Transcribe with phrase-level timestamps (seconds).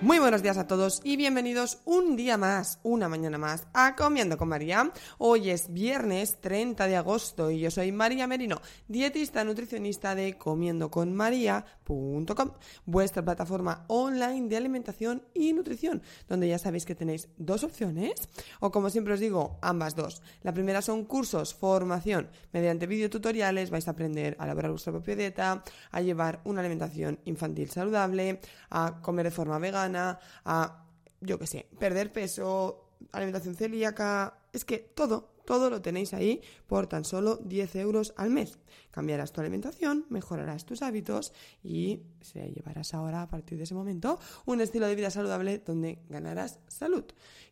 [0.00, 4.38] Muy buenos días a todos y bienvenidos un día más, una mañana más, a Comiendo
[4.38, 4.92] con María.
[5.18, 12.52] Hoy es viernes 30 de agosto y yo soy María Merino, dietista nutricionista de comiendoconmaría.com,
[12.86, 18.12] vuestra plataforma online de alimentación y nutrición, donde ya sabéis que tenéis dos opciones,
[18.60, 20.22] o como siempre os digo, ambas dos.
[20.42, 25.64] La primera son cursos, formación, mediante videotutoriales vais a aprender a elaborar vuestra propia dieta,
[25.90, 28.40] a llevar una alimentación infantil saludable,
[28.70, 30.84] a comer de forma vegana, a,
[31.20, 36.86] yo qué sé, perder peso, alimentación celíaca, es que todo, todo lo tenéis ahí por
[36.86, 38.58] tan solo 10 euros al mes.
[38.90, 44.18] Cambiarás tu alimentación, mejorarás tus hábitos y se llevarás ahora, a partir de ese momento,
[44.46, 47.04] un estilo de vida saludable donde ganarás salud.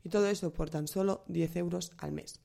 [0.02, 2.40] Y todo eso por tan solo 10 euros al mes.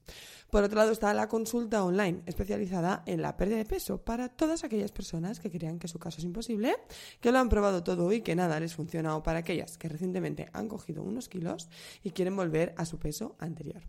[0.51, 4.65] Por otro lado está la consulta online, especializada en la pérdida de peso para todas
[4.65, 6.75] aquellas personas que crean que su caso es imposible,
[7.21, 10.49] que lo han probado todo y que nada les funciona, o para aquellas que recientemente
[10.51, 11.69] han cogido unos kilos
[12.03, 13.81] y quieren volver a su peso anterior.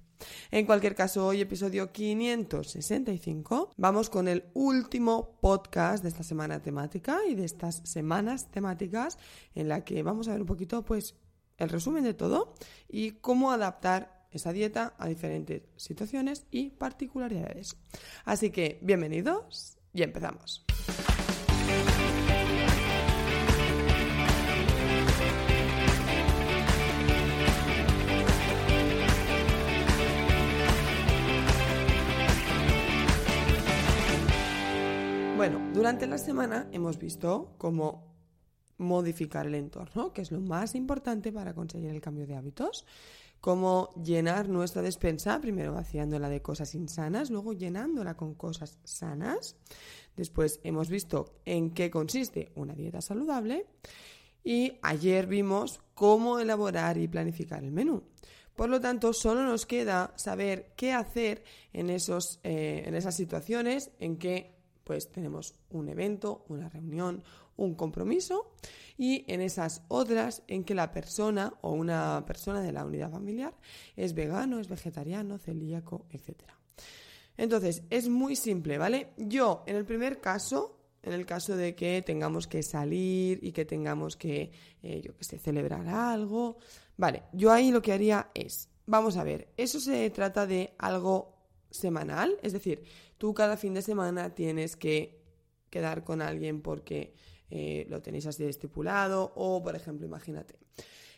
[0.52, 7.18] En cualquier caso, hoy episodio 565, vamos con el último podcast de esta semana temática
[7.28, 9.18] y de estas semanas temáticas
[9.56, 11.16] en la que vamos a ver un poquito pues
[11.58, 12.54] el resumen de todo
[12.88, 17.76] y cómo adaptar esa dieta a diferentes situaciones y particularidades.
[18.24, 20.64] Así que bienvenidos y empezamos.
[35.36, 38.12] Bueno, durante la semana hemos visto cómo
[38.78, 42.86] modificar el entorno, que es lo más importante para conseguir el cambio de hábitos
[43.42, 49.56] cómo llenar nuestra despensa, primero vaciándola de cosas insanas, luego llenándola con cosas sanas.
[50.16, 53.66] Después hemos visto en qué consiste una dieta saludable
[54.44, 58.04] y ayer vimos cómo elaborar y planificar el menú.
[58.54, 61.42] Por lo tanto, solo nos queda saber qué hacer
[61.72, 64.51] en, esos, eh, en esas situaciones en que
[64.84, 67.22] pues tenemos un evento, una reunión,
[67.56, 68.52] un compromiso
[68.96, 73.54] y en esas otras en que la persona o una persona de la unidad familiar
[73.96, 76.42] es vegano, es vegetariano, celíaco, etc.
[77.36, 79.12] Entonces, es muy simple, ¿vale?
[79.16, 83.64] Yo, en el primer caso, en el caso de que tengamos que salir y que
[83.64, 86.58] tengamos que, eh, yo que sé, celebrar algo,
[86.96, 91.31] vale, yo ahí lo que haría es, vamos a ver, eso se trata de algo
[91.72, 92.84] semanal, es decir,
[93.18, 95.20] tú cada fin de semana tienes que
[95.70, 97.14] quedar con alguien porque
[97.50, 100.58] eh, lo tenéis así estipulado o, por ejemplo, imagínate,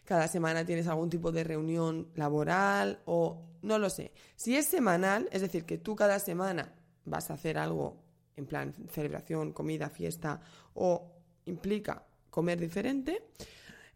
[0.05, 4.13] cada semana tienes algún tipo de reunión laboral o no lo sé.
[4.37, 8.03] Si es semanal, es decir, que tú cada semana vas a hacer algo
[8.37, 10.41] en plan celebración, comida, fiesta
[10.75, 11.11] o
[11.47, 13.31] implica comer diferente,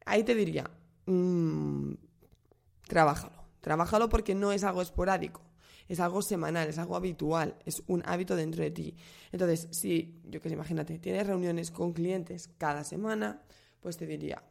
[0.07, 0.71] ahí te diría,
[1.07, 1.93] mmm,
[2.87, 3.39] trabájalo.
[3.61, 5.48] Trabájalo porque no es algo esporádico
[5.89, 8.97] es algo semanal, es algo habitual, es un hábito dentro de ti.
[9.33, 13.43] Entonces, si, yo que sé, imagínate, tienes reuniones con clientes cada semana,
[13.81, 14.43] pues te diría,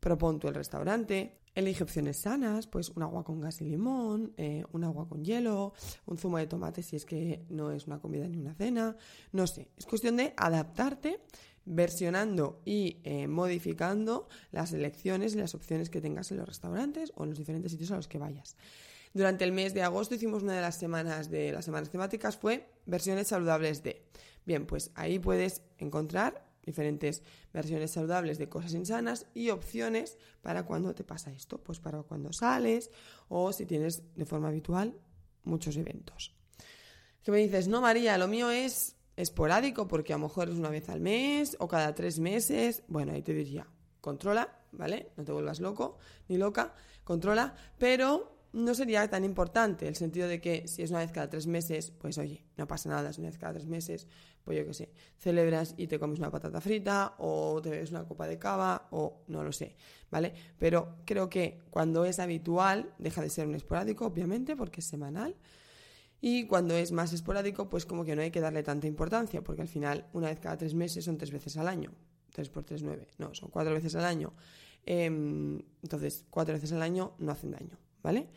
[0.00, 4.62] propon tú el restaurante, elige opciones sanas, pues un agua con gas y limón, eh,
[4.72, 5.72] un agua con hielo,
[6.04, 8.96] un zumo de tomate si es que no es una comida ni una cena,
[9.32, 11.20] no sé, es cuestión de adaptarte
[11.64, 17.24] versionando y eh, modificando las elecciones y las opciones que tengas en los restaurantes o
[17.24, 18.56] en los diferentes sitios a los que vayas.
[19.16, 22.68] Durante el mes de agosto hicimos una de las semanas de las semanas temáticas fue
[22.84, 24.04] versiones saludables de.
[24.44, 30.94] Bien, pues ahí puedes encontrar diferentes versiones saludables de cosas insanas y opciones para cuando
[30.94, 32.90] te pasa esto, pues para cuando sales
[33.28, 34.94] o si tienes de forma habitual
[35.44, 36.34] muchos eventos.
[37.22, 37.68] ¿Qué me dices?
[37.68, 41.56] No, María, lo mío es esporádico porque a lo mejor es una vez al mes
[41.58, 42.82] o cada tres meses.
[42.86, 43.66] Bueno, ahí te diría,
[44.02, 45.12] controla, ¿vale?
[45.16, 45.96] No te vuelvas loco
[46.28, 51.00] ni loca, controla, pero no sería tan importante, el sentido de que si es una
[51.00, 54.06] vez cada tres meses, pues oye, no pasa nada, es una vez cada tres meses,
[54.44, 58.04] pues yo qué sé, celebras y te comes una patata frita o te bebes una
[58.04, 59.76] copa de cava o no lo sé,
[60.10, 60.32] ¿vale?
[60.58, 65.36] Pero creo que cuando es habitual, deja de ser un esporádico, obviamente, porque es semanal.
[66.22, 69.60] Y cuando es más esporádico, pues como que no hay que darle tanta importancia, porque
[69.60, 71.92] al final, una vez cada tres meses son tres veces al año.
[72.32, 73.08] Tres por tres, nueve.
[73.18, 74.32] No, son cuatro veces al año.
[74.86, 77.76] Em, entonces, cuatro veces al año no hacen daño,
[78.06, 78.28] ¿vale?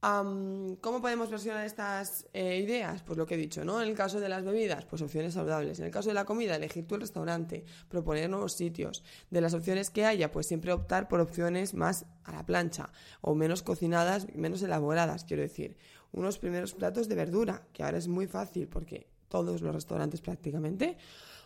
[0.00, 3.02] ¿Cómo podemos versionar estas eh, ideas?
[3.02, 3.82] Pues lo que he dicho, ¿no?
[3.82, 5.80] En el caso de las bebidas, pues opciones saludables.
[5.80, 9.02] En el caso de la comida, elegir tu restaurante, proponer nuevos sitios.
[9.30, 13.34] De las opciones que haya, pues siempre optar por opciones más a la plancha o
[13.34, 15.76] menos cocinadas, menos elaboradas, quiero decir.
[16.12, 20.96] Unos primeros platos de verdura, que ahora es muy fácil porque todos los restaurantes prácticamente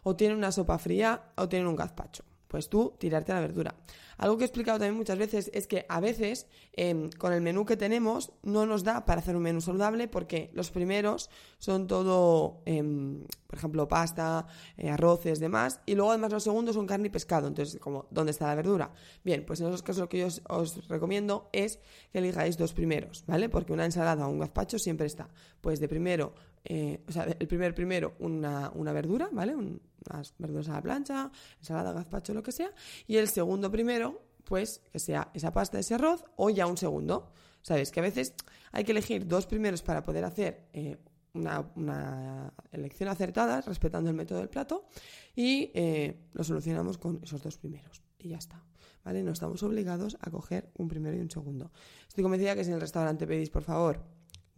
[0.02, 3.76] o tienen una sopa fría o tienen un gazpacho pues tú tirarte a la verdura.
[4.18, 7.64] Algo que he explicado también muchas veces es que a veces em, con el menú
[7.64, 12.60] que tenemos no nos da para hacer un menú saludable porque los primeros son todo,
[12.66, 17.10] em, por ejemplo, pasta, eh, arroces, demás, y luego además los segundos son carne y
[17.10, 17.46] pescado.
[17.46, 18.92] Entonces, como, ¿dónde está la verdura?
[19.24, 21.78] Bien, pues en esos casos lo que yo os, recomiendo es
[22.12, 23.48] que elijáis dos primeros, ¿vale?
[23.48, 25.30] Porque una ensalada o un gazpacho siempre está.
[25.60, 26.34] Pues de primero,
[26.64, 29.54] eh, o sea, el primer primero una, una verdura, ¿vale?
[29.54, 32.72] Un, unas verduras a la plancha, ensalada, gazpacho, lo que sea.
[33.06, 37.32] Y el segundo primero, pues que sea esa pasta, ese arroz o ya un segundo.
[37.62, 38.34] Sabes que a veces
[38.72, 40.96] hay que elegir dos primeros para poder hacer eh,
[41.34, 44.86] una, elección acertada, respetando el método del plato,
[45.34, 48.02] y eh, lo solucionamos con esos dos primeros.
[48.18, 48.62] Y ya está.
[49.02, 49.22] ¿Vale?
[49.22, 51.72] No estamos obligados a coger un primero y un segundo.
[52.06, 54.04] Estoy convencida que si en el restaurante pedís, por favor,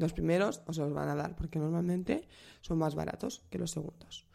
[0.03, 2.29] dos primeros, os los van a dar, porque normalmente
[2.61, 4.27] son más baratos que los segundos.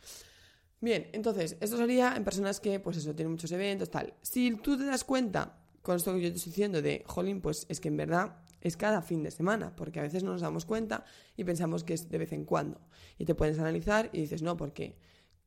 [0.80, 4.14] Bien, entonces, esto sería en personas que, pues eso, tienen muchos eventos, tal.
[4.22, 7.66] Si tú te das cuenta con esto que yo te estoy diciendo de, jolín, pues
[7.70, 10.66] es que en verdad es cada fin de semana, porque a veces no nos damos
[10.66, 11.06] cuenta
[11.36, 12.82] y pensamos que es de vez en cuando.
[13.18, 14.98] Y te puedes analizar y dices, no, porque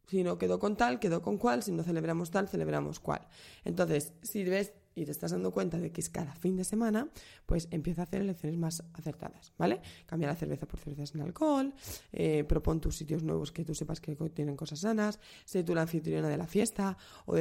[0.08, 3.28] si no quedó con tal, quedó con cual, si no celebramos tal, celebramos cual.
[3.64, 7.08] Entonces, si ves y te estás dando cuenta de que es cada fin de semana,
[7.46, 9.80] pues empieza a hacer elecciones más acertadas, ¿vale?
[10.04, 11.72] Cambia la cerveza por cervezas sin alcohol,
[12.12, 15.82] eh, propon tus sitios nuevos que tú sepas que tienen cosas sanas, sé tú la
[15.82, 17.34] anfitriona de la fiesta, o,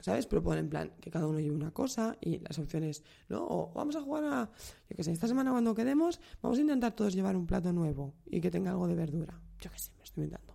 [0.00, 0.26] ¿sabes?
[0.26, 3.46] Propon en plan que cada uno lleve una cosa y las opciones, ¿no?
[3.48, 4.50] O vamos a jugar a,
[4.90, 8.14] yo qué sé, esta semana cuando quedemos, vamos a intentar todos llevar un plato nuevo
[8.26, 9.40] y que tenga algo de verdura.
[9.60, 10.54] Yo qué sé, me estoy inventando.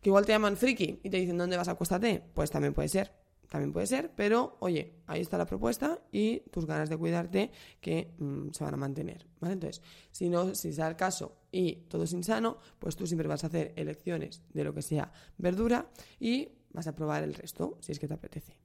[0.00, 2.24] Que igual te llaman friki y te dicen, ¿dónde vas a acostarte?
[2.34, 6.66] Pues también puede ser también puede ser, pero oye, ahí está la propuesta y tus
[6.66, 7.50] ganas de cuidarte
[7.80, 9.54] que mm, se van a mantener, ¿vale?
[9.54, 13.44] Entonces, si no, si sea el caso y todo es insano, pues tú siempre vas
[13.44, 17.92] a hacer elecciones de lo que sea verdura y vas a probar el resto, si
[17.92, 18.58] es que te apetece.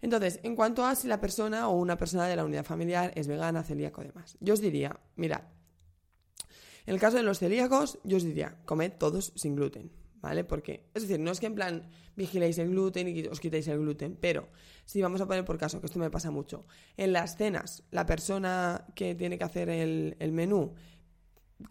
[0.00, 3.26] Entonces, en cuanto a si la persona o una persona de la unidad familiar es
[3.26, 5.42] vegana, celíaco o demás, yo os diría, mirad,
[6.86, 9.90] en el caso de los celíacos, yo os diría, comed todos sin gluten,
[10.20, 10.44] ¿vale?
[10.44, 13.78] Porque, es decir, no es que en plan vigiléis el gluten y os quitéis el
[13.78, 14.48] gluten, pero
[14.84, 16.66] si vamos a poner por caso, que esto me pasa mucho,
[16.96, 20.74] en las cenas, la persona que tiene que hacer el, menú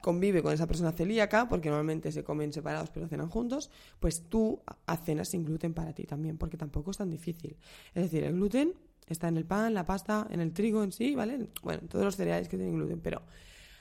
[0.02, 3.70] convive con esa persona celíaca, porque normalmente se comen separados pero cenan juntos,
[4.00, 7.58] pues tú haz cenas sin gluten para ti también, porque tampoco es tan difícil.
[7.94, 8.74] Es decir, el gluten
[9.08, 11.50] está en el pan, la pasta, en el trigo en sí, ¿vale?
[11.62, 13.22] Bueno, en todos los cereales que tienen gluten, pero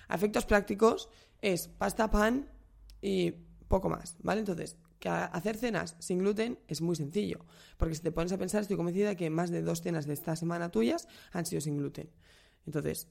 [0.08, 1.08] a efectos prácticos
[1.40, 2.48] es pasta, pan
[3.00, 3.34] y
[3.68, 4.40] poco más, ¿vale?
[4.40, 7.44] Entonces, que hacer cenas sin gluten es muy sencillo,
[7.76, 10.36] porque si te pones a pensar, estoy convencida que más de dos cenas de esta
[10.36, 12.10] semana tuyas han sido sin gluten.
[12.66, 13.08] Entonces,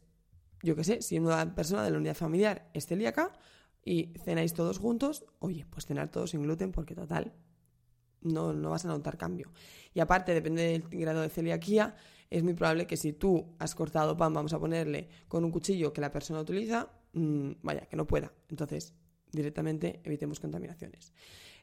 [0.61, 3.33] yo qué sé, si una persona de la unidad familiar es celíaca
[3.83, 7.33] y cenáis todos juntos, oye, pues cenar todos sin gluten porque total,
[8.21, 9.51] no, no vas a notar cambio.
[9.93, 11.95] Y aparte, depende del grado de celiaquía,
[12.29, 15.93] es muy probable que si tú has cortado pan, vamos a ponerle con un cuchillo
[15.93, 18.33] que la persona utiliza, mm, vaya, que no pueda.
[18.49, 18.95] Entonces,
[19.33, 21.11] directamente evitemos contaminaciones.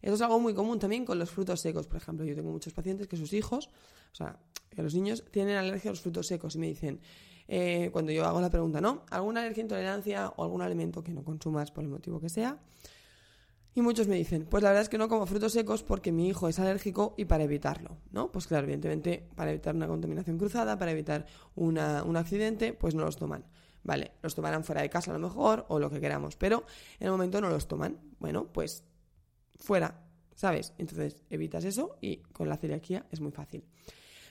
[0.02, 1.86] Esto es algo muy común también con los frutos secos.
[1.86, 3.70] Por ejemplo, yo tengo muchos pacientes que sus hijos,
[4.12, 7.00] o sea, que los niños tienen alergia a los frutos secos y me dicen,
[7.48, 9.04] eh, cuando yo hago la pregunta, ¿no?
[9.10, 12.58] ¿Alguna alergia, intolerancia o algún alimento que no consumas por el motivo que sea?
[13.74, 16.28] Y muchos me dicen, pues la verdad es que no como frutos secos porque mi
[16.28, 18.32] hijo es alérgico y para evitarlo, ¿no?
[18.32, 23.16] Pues claro, evidentemente, para evitar una contaminación cruzada, para evitar un accidente, pues no los
[23.16, 23.44] toman.
[23.82, 26.64] Vale, los tomarán fuera de casa a lo mejor o lo que queramos, pero
[26.98, 27.98] en el momento no los toman.
[28.18, 28.84] Bueno, pues
[29.58, 30.02] fuera,
[30.34, 30.74] ¿sabes?
[30.78, 33.64] Entonces evitas eso y con la celiaquía es muy fácil.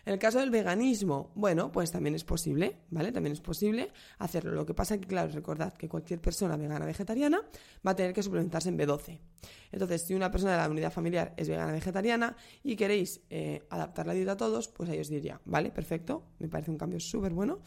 [0.05, 3.11] En el caso del veganismo, bueno, pues también es posible, ¿vale?
[3.11, 4.51] También es posible hacerlo.
[4.51, 7.41] Lo que pasa es que, claro, recordad que cualquier persona vegana vegetariana
[7.85, 9.19] va a tener que suplementarse en B12.
[9.71, 14.07] Entonces, si una persona de la unidad familiar es vegana vegetariana y queréis eh, adaptar
[14.07, 17.33] la dieta a todos, pues ahí os diría, vale, perfecto, me parece un cambio súper
[17.33, 17.59] bueno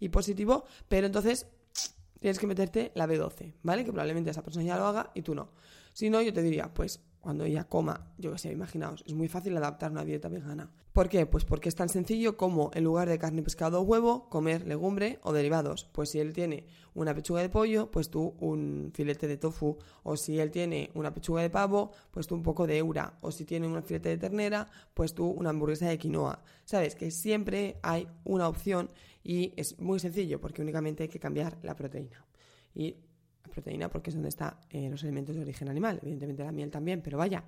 [0.00, 1.46] y positivo, pero entonces
[2.18, 3.84] tienes que meterte la B12, ¿vale?
[3.84, 5.52] Que probablemente esa persona ya lo haga y tú no.
[5.92, 9.28] Si no, yo te diría, pues cuando ella coma, yo que sé, imaginaos, es muy
[9.28, 10.70] fácil adaptar una dieta vegana.
[10.92, 11.24] ¿Por qué?
[11.24, 15.20] Pues porque es tan sencillo como en lugar de carne, pescado o huevo, comer legumbre
[15.22, 15.88] o derivados.
[15.92, 19.78] Pues si él tiene una pechuga de pollo, pues tú un filete de tofu.
[20.02, 23.18] O si él tiene una pechuga de pavo, pues tú un poco de eura.
[23.20, 26.42] O si tiene un filete de ternera, pues tú una hamburguesa de quinoa.
[26.64, 28.90] Sabes que siempre hay una opción
[29.22, 32.26] y es muy sencillo porque únicamente hay que cambiar la proteína.
[32.74, 32.96] Y
[33.48, 37.00] proteína porque es donde están eh, los elementos de origen animal, evidentemente la miel también,
[37.02, 37.44] pero vaya,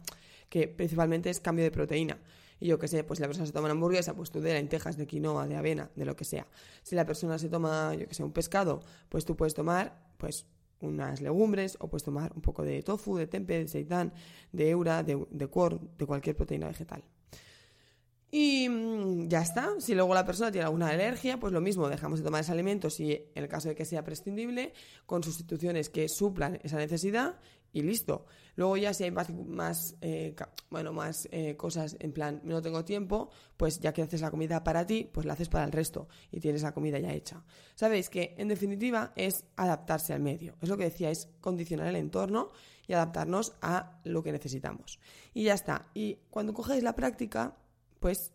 [0.49, 2.19] que principalmente es cambio de proteína.
[2.61, 4.53] Y yo qué sé, pues si la persona se toma una hamburguesa, pues tú de
[4.53, 6.47] lentejas, de quinoa, de avena, de lo que sea.
[6.83, 10.47] Si la persona se toma, yo que sé, un pescado, pues tú puedes tomar, pues
[10.81, 14.13] unas legumbres o puedes tomar un poco de tofu, de tempe, de seitán,
[14.53, 17.03] de eura, de, de corn, de cualquier proteína vegetal.
[18.35, 19.75] Y mm, ya está.
[19.79, 22.89] Si luego la persona tiene alguna alergia, pues lo mismo, dejamos de tomar ese alimento
[22.89, 24.73] si en el caso de que sea prescindible,
[25.05, 27.39] con sustituciones que suplan esa necesidad
[27.75, 28.25] y listo.
[28.57, 30.35] Luego ya si hay más, eh,
[30.71, 34.65] bueno, más eh, cosas en plan, no tengo tiempo, pues ya que haces la comida
[34.65, 37.45] para ti, pues la haces para el resto y tienes la comida ya hecha.
[37.75, 40.57] Sabéis que en definitiva es adaptarse al medio.
[40.63, 42.51] Es lo que decía, es condicionar el entorno
[42.87, 44.99] y adaptarnos a lo que necesitamos.
[45.35, 45.91] Y ya está.
[45.93, 47.57] Y cuando cogéis la práctica,
[48.03, 48.33] pues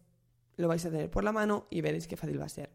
[0.55, 2.71] lo vais a tener por la mano y veréis qué fácil va a ser.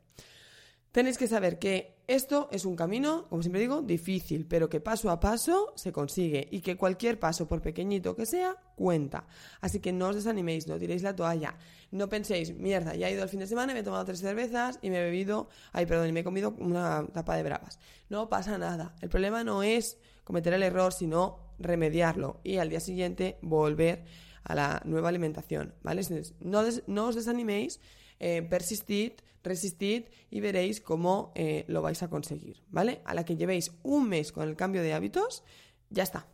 [0.93, 5.09] Tenéis que saber que esto es un camino, como siempre digo, difícil, pero que paso
[5.11, 9.27] a paso se consigue y que cualquier paso, por pequeñito que sea, cuenta.
[9.63, 11.57] Así que no os desaniméis, no tiréis la toalla.
[11.93, 14.79] No penséis, mierda, ya he ido el fin de semana, me he tomado tres cervezas
[14.83, 17.79] y me he bebido, ay, perdón, y me he comido una tapa de bravas.
[18.11, 18.95] No pasa nada.
[19.01, 24.05] El problema no es cometer el error, sino remediarlo y al día siguiente volver
[24.45, 26.03] a la nueva alimentación, ¿vale?
[26.41, 27.81] No, no os desaniméis,
[28.19, 33.01] eh, persistid, resistid y veréis cómo eh, lo vais a conseguir, ¿vale?
[33.05, 35.45] A la que llevéis un mes con el cambio de hábitos,
[35.91, 36.27] ya está.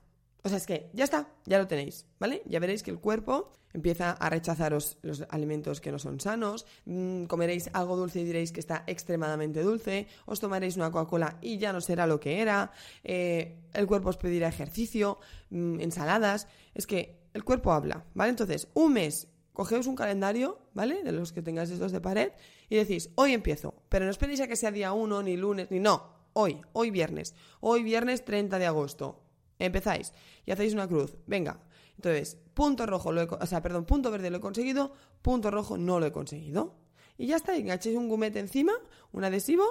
[0.45, 2.42] O sea, es que ya está, ya lo tenéis, ¿vale?
[2.47, 7.25] Ya veréis que el cuerpo empieza a rechazaros los alimentos que no son sanos, mm,
[7.25, 11.73] comeréis algo dulce y diréis que está extremadamente dulce, os tomaréis una Coca-Cola y ya
[11.73, 12.71] no será lo que era,
[13.04, 15.18] eh, el cuerpo os pedirá ejercicio,
[15.50, 18.30] mm, ensaladas, es que el cuerpo habla, ¿vale?
[18.30, 21.02] Entonces, un mes, cogeos un calendario, ¿vale?
[21.02, 22.33] De los que tengáis estos de pared
[22.68, 25.80] y decís, hoy empiezo, pero no esperéis a que sea día 1, ni lunes, ni
[25.80, 29.27] no, hoy, hoy viernes, hoy viernes 30 de agosto,
[29.59, 30.12] empezáis
[30.47, 31.61] y hacéis una cruz, venga,
[31.99, 35.99] entonces, punto rojo, lo o sea, perdón, punto verde lo he conseguido, punto rojo no
[35.99, 36.77] lo he conseguido.
[37.17, 38.73] Y ya está, enganchéis un gumete encima,
[39.11, 39.65] un adhesivo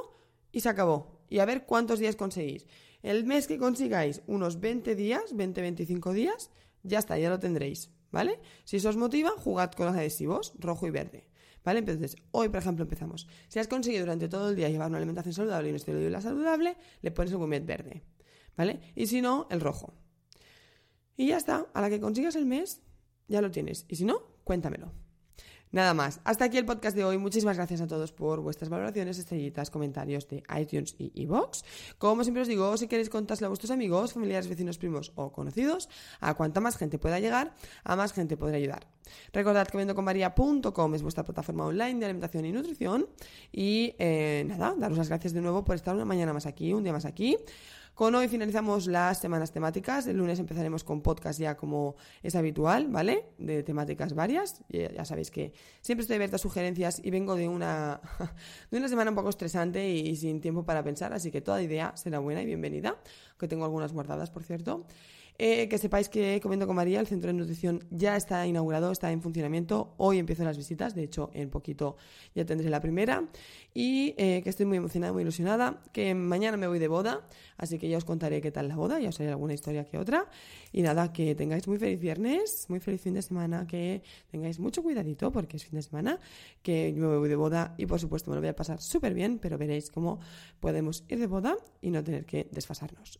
[0.51, 1.21] y se acabó.
[1.29, 2.67] Y a ver cuántos días conseguís.
[3.01, 6.51] El mes que consigáis unos 20 días, 20-25 días,
[6.83, 8.41] ya está, ya lo tendréis, ¿vale?
[8.65, 11.29] Si eso os motiva, jugad con los adhesivos, rojo y verde.
[11.63, 11.79] ¿Vale?
[11.79, 13.27] Entonces, hoy, por ejemplo, empezamos.
[13.49, 16.07] Si has conseguido durante todo el día llevar una alimentación saludable y un estilo de
[16.07, 18.03] vida saludable, le pones el gomet verde,
[18.57, 18.81] ¿vale?
[18.95, 19.93] Y si no, el rojo.
[21.15, 22.81] Y ya está, a la que consigas el mes,
[23.27, 23.85] ya lo tienes.
[23.87, 24.91] Y si no, cuéntamelo.
[25.71, 26.21] Nada más.
[26.23, 27.17] Hasta aquí el podcast de hoy.
[27.17, 31.63] Muchísimas gracias a todos por vuestras valoraciones, estrellitas, comentarios de iTunes y iVoox.
[31.97, 35.89] Como siempre os digo, si queréis contárselo a vuestros amigos, familiares, vecinos, primos o conocidos,
[36.21, 38.87] a cuanta más gente pueda llegar, a más gente podrá ayudar.
[39.33, 43.09] Recordad que vendoconmaria.com es vuestra plataforma online de alimentación y nutrición.
[43.51, 46.83] Y eh, nada, daros las gracias de nuevo por estar una mañana más aquí, un
[46.83, 47.37] día más aquí.
[47.97, 50.05] Con hoy finalizamos las semanas temáticas.
[50.05, 53.25] El lunes empezaremos con podcast ya como es habitual, ¿vale?
[53.39, 54.61] De temáticas varias.
[54.69, 55.51] Ya, sabéis que
[55.81, 57.99] siempre estoy abierta a sugerencias y vengo de una,
[58.69, 61.97] de una semana un poco estresante y, sin tiempo para pensar, así que toda idea
[61.97, 63.01] será buena y bienvenida,
[63.35, 64.85] que tengo algunas guardadas, por cierto.
[65.39, 69.11] Eh, que sepáis que Comiendo con María, el centro de nutrición, ya está inaugurado, está
[69.11, 69.93] en funcionamiento.
[69.97, 71.95] Hoy empiezan las visitas, de hecho, en poquito
[72.33, 73.27] ya tendré la primera.
[73.73, 77.27] Y eh, que estoy muy emocionada, muy ilusionada, que mañana me voy de boda,
[77.57, 79.99] así que ya os contaré qué tal la boda, ya os haré alguna historia que
[79.99, 80.27] otra.
[80.71, 84.01] Y nada, que tengáis muy feliz viernes, muy feliz fin de semana, que
[84.31, 86.19] tengáis mucho cuidadito porque es fin de semana,
[86.63, 89.13] que yo me voy de boda y por supuesto me lo voy a pasar súper
[89.13, 90.19] bien, pero veréis cómo
[90.59, 93.19] podemos ir de boda y no tener que desfasarnos.